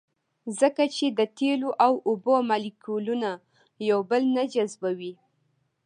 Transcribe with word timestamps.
ځکه 0.59 0.83
چې 0.95 1.05
د 1.17 1.19
تیلو 1.37 1.69
او 1.85 1.93
اوبو 2.09 2.35
مالیکولونه 2.49 3.31
یو 3.89 3.99
بل 4.09 4.23
نه 4.35 4.43
جذبوي 4.53 5.13